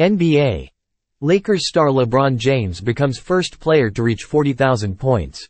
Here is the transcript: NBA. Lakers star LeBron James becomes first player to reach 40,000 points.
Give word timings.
NBA. 0.00 0.70
Lakers 1.20 1.68
star 1.68 1.88
LeBron 1.88 2.38
James 2.38 2.80
becomes 2.80 3.18
first 3.18 3.60
player 3.60 3.90
to 3.90 4.02
reach 4.02 4.22
40,000 4.22 4.98
points. 4.98 5.46